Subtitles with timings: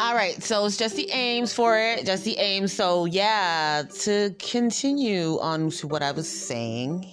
[0.00, 2.06] All right, so it's Jesse Ames for it.
[2.06, 2.72] Jesse Ames.
[2.72, 7.04] So yeah, to continue on to what I was saying,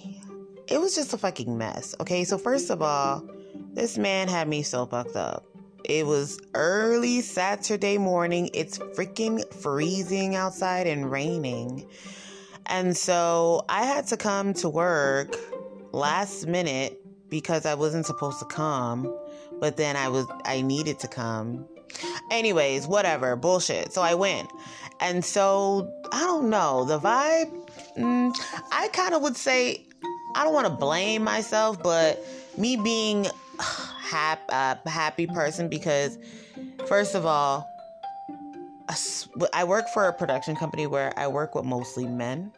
[0.68, 1.96] it was just a fucking mess.
[1.98, 3.28] Okay, so first of all,
[3.72, 5.44] this man had me so fucked up.
[5.82, 8.50] It was early Saturday morning.
[8.54, 11.88] It's freaking freezing outside and raining.
[12.66, 15.34] And so I had to come to work
[15.90, 19.12] last minute because I wasn't supposed to come,
[19.60, 21.66] but then I was I needed to come.
[22.30, 23.92] Anyways, whatever, bullshit.
[23.92, 24.50] So I went.
[25.00, 27.52] And so I don't know, the vibe
[27.96, 28.34] mm,
[28.72, 29.84] I kind of would say
[30.34, 32.24] I don't want to blame myself, but
[32.56, 33.26] me being
[33.58, 36.18] hap, uh, happy person because
[36.86, 37.66] first of all,
[39.52, 42.52] I work for a production company where I work with mostly men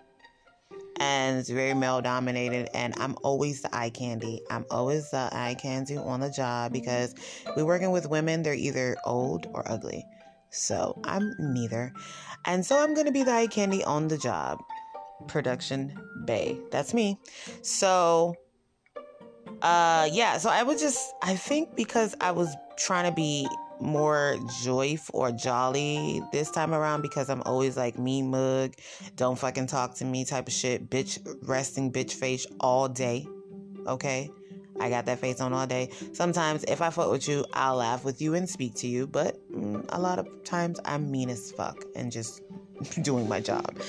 [1.00, 4.40] and it's very male dominated and i'm always the eye candy.
[4.50, 7.14] I'm always the eye candy on the job because
[7.56, 10.04] we're working with women they're either old or ugly.
[10.50, 11.92] So i'm neither.
[12.44, 14.58] And so i'm gonna be the eye candy on the job.
[15.26, 16.58] Production bay.
[16.70, 17.18] That's me.
[17.62, 18.34] So
[19.62, 23.48] uh yeah so i was just i think because i was trying to be
[23.80, 28.74] more joyful or jolly this time around because I'm always like me mug,
[29.16, 33.26] don't fucking talk to me type of shit, bitch resting bitch face all day.
[33.86, 34.30] Okay?
[34.80, 35.90] I got that face on all day.
[36.12, 39.36] Sometimes if I fuck with you, I'll laugh with you and speak to you, but
[39.50, 42.42] mm, a lot of times I'm mean as fuck and just
[43.02, 43.80] doing my job.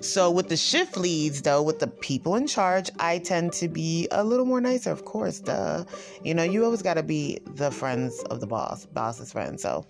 [0.00, 4.08] So with the shift leads though, with the people in charge, I tend to be
[4.10, 5.40] a little more nicer, of course.
[5.40, 5.84] Duh.
[6.22, 9.60] You know, you always gotta be the friends of the boss, boss's friend.
[9.60, 9.86] So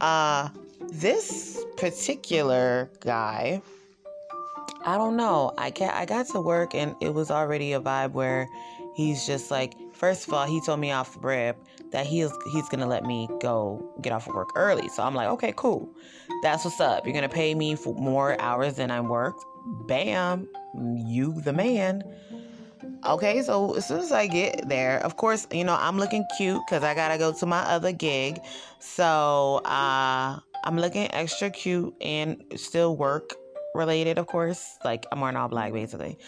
[0.00, 0.48] uh
[0.90, 3.60] this particular guy,
[4.84, 5.52] I don't know.
[5.58, 8.48] I can I got to work and it was already a vibe where
[8.94, 11.56] he's just like first of all, he told me off the rip
[11.90, 14.88] that he's he's gonna let me go get off of work early.
[14.88, 15.88] So I'm like, okay, cool.
[16.42, 17.04] That's what's up.
[17.04, 19.44] You're gonna pay me for more hours than I worked.
[19.86, 20.48] Bam,
[20.96, 22.02] you the man.
[23.06, 26.60] Okay, so as soon as I get there, of course, you know, I'm looking cute
[26.66, 28.40] because I gotta go to my other gig.
[28.78, 33.34] So uh I'm looking extra cute and still work
[33.74, 34.78] related, of course.
[34.84, 36.18] Like I'm wearing all black basically,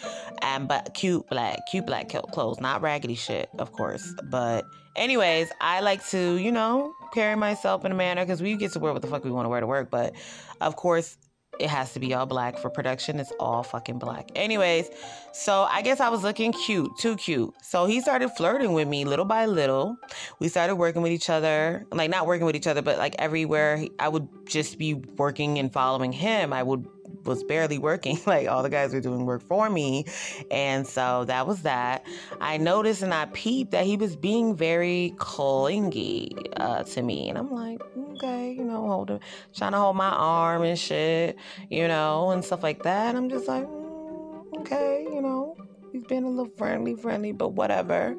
[0.41, 4.13] and but cute black, cute black clothes, not raggedy shit, of course.
[4.23, 4.65] But
[4.95, 8.79] anyways, I like to, you know, carry myself in a manner because we get to
[8.79, 9.89] wear what the fuck we want to wear to work.
[9.89, 10.13] But
[10.59, 11.17] of course,
[11.59, 13.19] it has to be all black for production.
[13.19, 14.31] It's all fucking black.
[14.35, 14.89] Anyways,
[15.33, 17.53] so I guess I was looking cute, too cute.
[17.61, 19.97] So he started flirting with me little by little.
[20.39, 23.85] We started working with each other, like not working with each other, but like everywhere
[23.99, 26.53] I would just be working and following him.
[26.53, 26.87] I would
[27.25, 28.19] was barely working.
[28.31, 30.05] Like all the guys were doing work for me.
[30.51, 32.05] And so that was that.
[32.39, 37.27] I noticed and I peeped that he was being very clingy uh, to me.
[37.27, 37.81] And I'm like,
[38.13, 39.19] okay, you know, holding,
[39.53, 41.35] trying to hold my arm and shit,
[41.69, 43.09] you know, and stuff like that.
[43.09, 45.57] And I'm just like, mm, okay, you know,
[45.91, 48.15] he's being a little friendly, friendly, but whatever.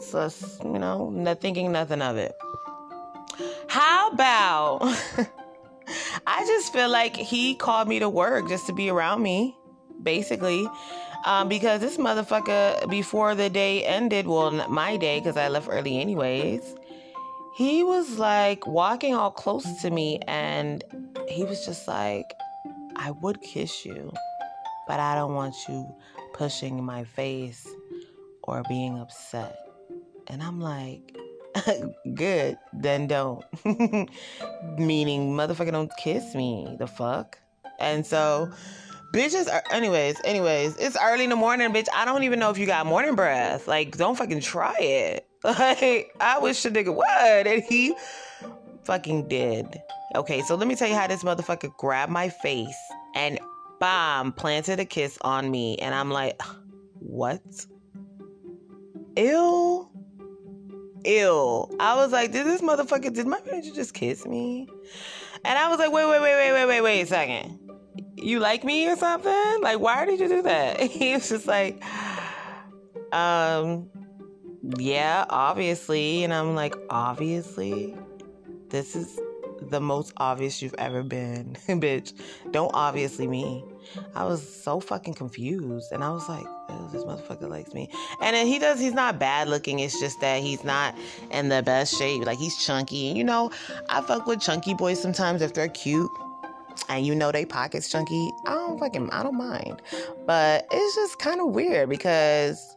[0.00, 0.28] So,
[0.64, 2.32] you know, not thinking nothing of it.
[3.68, 4.82] How about
[6.26, 9.56] I just feel like he called me to work just to be around me,
[10.02, 10.68] basically.
[11.24, 15.98] Um, because this motherfucker, before the day ended, well, my day, because I left early
[15.98, 16.74] anyways,
[17.56, 20.82] he was like walking all close to me and
[21.28, 22.34] he was just like,
[22.96, 24.12] I would kiss you,
[24.86, 25.94] but I don't want you
[26.32, 27.66] pushing my face
[28.42, 29.56] or being upset.
[30.26, 31.13] And I'm like,
[32.14, 33.44] Good, then don't.
[34.78, 36.76] Meaning, motherfucker, don't kiss me.
[36.78, 37.38] The fuck?
[37.78, 38.50] And so,
[39.12, 41.88] bitches are, anyways, anyways, it's early in the morning, bitch.
[41.94, 43.68] I don't even know if you got morning breath.
[43.68, 45.26] Like, don't fucking try it.
[45.44, 47.46] Like, I wish the nigga would.
[47.46, 47.94] And he
[48.84, 49.66] fucking did.
[50.16, 52.78] Okay, so let me tell you how this motherfucker grabbed my face
[53.14, 53.38] and
[53.78, 55.76] bam, planted a kiss on me.
[55.76, 56.40] And I'm like,
[56.98, 57.42] what?
[59.18, 59.90] Ew
[61.04, 61.70] ill.
[61.78, 64.68] I was like, did this motherfucker, did my manager just kiss me?
[65.44, 67.58] And I was like, wait, wait, wait, wait, wait, wait, wait a second.
[68.16, 69.60] You like me or something?
[69.62, 70.80] Like, why did you do that?
[70.90, 71.82] He was just like,
[73.12, 73.90] um,
[74.78, 76.24] yeah, obviously.
[76.24, 77.94] And I'm like, obviously?
[78.70, 79.20] This is
[79.70, 82.12] the most obvious you've ever been, bitch.
[82.50, 83.64] Don't obviously me.
[84.14, 85.92] I was so fucking confused.
[85.92, 86.46] And I was like,
[86.92, 87.88] this motherfucker likes me.
[88.20, 89.80] And then he does, he's not bad looking.
[89.80, 90.94] It's just that he's not
[91.30, 92.24] in the best shape.
[92.24, 93.08] Like he's chunky.
[93.08, 93.50] And you know,
[93.88, 96.10] I fuck with chunky boys sometimes if they're cute.
[96.88, 98.30] And you know they pockets chunky.
[98.46, 99.80] I don't fucking I don't mind.
[100.26, 102.76] But it's just kind of weird because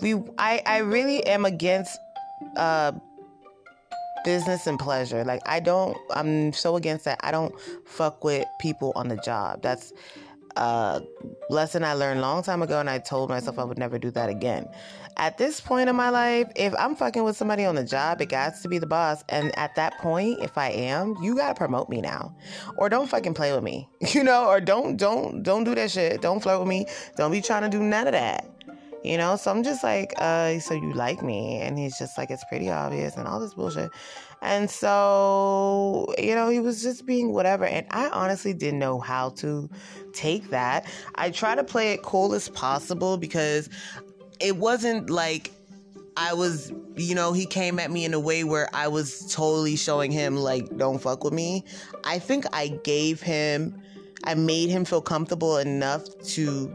[0.00, 1.98] we I I really am against
[2.56, 2.92] uh
[4.24, 5.24] business and pleasure.
[5.24, 7.20] Like I don't I'm so against that.
[7.22, 7.54] I don't
[7.86, 9.62] fuck with people on the job.
[9.62, 9.92] That's
[10.56, 11.02] a
[11.50, 14.10] lesson I learned a long time ago and I told myself I would never do
[14.12, 14.68] that again.
[15.18, 18.26] At this point in my life, if I'm fucking with somebody on the job, it
[18.26, 19.24] got to be the boss.
[19.30, 22.36] And at that point, if I am, you gotta promote me now.
[22.76, 23.88] Or don't fucking play with me.
[24.16, 26.22] You know, or don't don't don't do that shit.
[26.22, 26.86] Don't flirt with me.
[27.16, 28.55] Don't be trying to do none of that.
[29.06, 31.60] You know, so I'm just like, uh, so you like me?
[31.60, 33.90] And he's just like, it's pretty obvious and all this bullshit.
[34.42, 37.64] And so, you know, he was just being whatever.
[37.64, 39.70] And I honestly didn't know how to
[40.12, 40.86] take that.
[41.14, 43.68] I try to play it cool as possible because
[44.40, 45.52] it wasn't like
[46.16, 49.76] I was, you know, he came at me in a way where I was totally
[49.76, 51.64] showing him, like, don't fuck with me.
[52.04, 53.80] I think I gave him,
[54.24, 56.02] I made him feel comfortable enough
[56.34, 56.74] to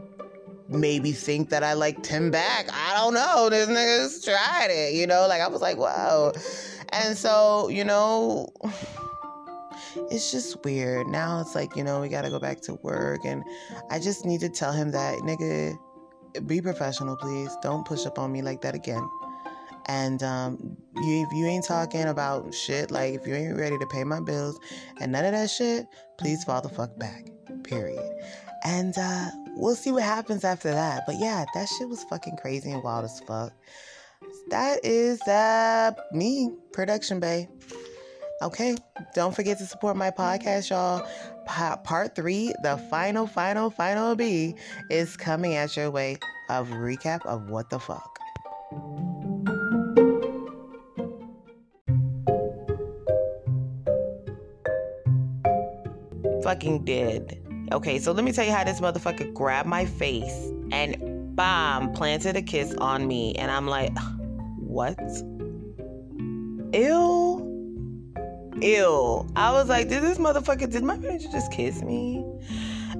[0.74, 2.68] maybe think that I liked him back.
[2.72, 3.48] I don't know.
[3.48, 5.26] This niggas tried it, you know?
[5.28, 6.32] Like, I was like, wow.
[6.90, 8.48] And so, you know,
[10.10, 11.06] it's just weird.
[11.06, 13.24] Now it's like, you know, we got to go back to work.
[13.24, 13.42] And
[13.90, 15.78] I just need to tell him that, nigga,
[16.46, 17.50] be professional, please.
[17.62, 19.06] Don't push up on me like that again.
[19.86, 23.86] And um, you, if you ain't talking about shit, like if you ain't ready to
[23.86, 24.58] pay my bills
[25.00, 25.86] and none of that shit,
[26.18, 27.26] please fall the fuck back.
[27.64, 28.00] Period.
[28.64, 31.04] And uh, we'll see what happens after that.
[31.06, 33.52] But yeah, that shit was fucking crazy and wild as fuck.
[34.50, 37.48] That is uh, me, Production Bay.
[38.42, 38.76] Okay,
[39.14, 41.06] don't forget to support my podcast, y'all.
[41.84, 44.56] part three, the final, final, final B,
[44.90, 46.18] is coming at your way
[46.50, 48.18] of recap of what the fuck.
[56.52, 57.42] Fucking dead.
[57.72, 62.36] Okay, so let me tell you how this motherfucker grabbed my face and bam, planted
[62.36, 63.34] a kiss on me.
[63.36, 63.96] And I'm like,
[64.58, 64.98] what?
[66.74, 68.12] Ew.
[68.60, 69.26] Ew.
[69.34, 72.22] I was like, did this motherfucker, did my manager just kiss me?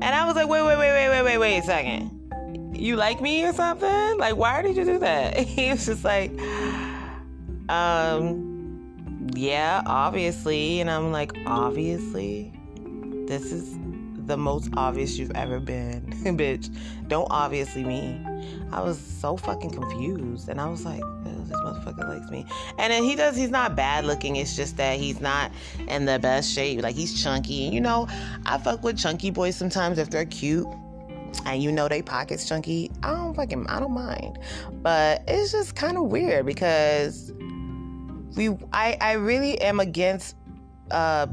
[0.00, 2.74] And I was like, wait, wait, wait, wait, wait, wait, wait a second.
[2.74, 4.16] You like me or something?
[4.16, 5.36] Like, why did you do that?
[5.46, 6.32] He was just like,
[7.68, 10.80] um, yeah, obviously.
[10.80, 12.54] And I'm like, obviously?
[13.26, 13.78] This is
[14.26, 16.74] the most obvious you've ever been, bitch.
[17.08, 18.24] Don't obviously me.
[18.70, 21.02] I was so fucking confused, and I was like,
[21.52, 22.46] this motherfucker likes me.
[22.78, 23.36] And then he does.
[23.36, 24.36] He's not bad looking.
[24.36, 25.52] It's just that he's not
[25.88, 26.82] in the best shape.
[26.82, 27.54] Like he's chunky.
[27.54, 28.08] You know,
[28.46, 30.66] I fuck with chunky boys sometimes if they're cute.
[31.46, 32.90] And you know they pockets chunky.
[33.02, 34.38] I don't fucking I don't mind.
[34.82, 37.32] But it's just kind of weird because
[38.36, 40.36] we I I really am against
[40.90, 41.26] uh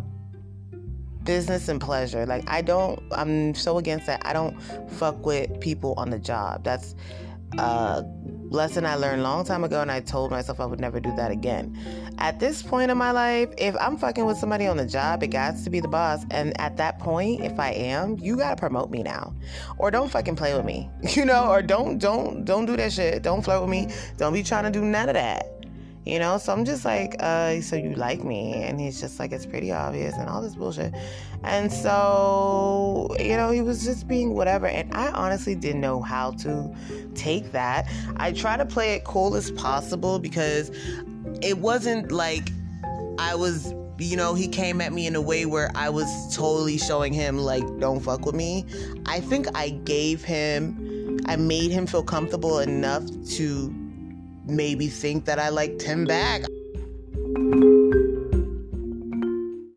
[1.29, 2.25] business and pleasure.
[2.25, 4.19] Like I don't I'm so against that.
[4.25, 4.59] I don't
[4.93, 6.63] fuck with people on the job.
[6.63, 6.95] That's
[7.59, 8.03] a
[8.49, 11.15] lesson I learned a long time ago and I told myself I would never do
[11.17, 11.77] that again.
[12.17, 15.27] At this point in my life, if I'm fucking with somebody on the job, it
[15.27, 16.25] got to be the boss.
[16.31, 19.35] And at that point, if I am, you gotta promote me now.
[19.77, 20.89] Or don't fucking play with me.
[21.19, 23.21] You know, or don't don't don't do that shit.
[23.21, 23.89] Don't flirt with me.
[24.17, 25.58] Don't be trying to do none of that
[26.06, 26.38] you know?
[26.38, 28.54] So i'm just like uh so you like me?
[28.63, 30.94] And he's just like it's pretty obvious and all this bullshit.
[31.44, 34.68] And so you know he was just being whatever.
[34.68, 36.74] And i honestly didn't know how to
[37.16, 37.90] take that.
[38.18, 40.72] I try to play it cool as possible because
[41.42, 42.50] it wasn't like
[43.20, 46.77] i was you know, he came at me in a way where I was totally
[46.77, 48.65] showing him, like, don't fuck with me.
[49.06, 53.88] I think I gave him, I made him feel comfortable enough to
[54.50, 56.41] maybe think that I liked him back.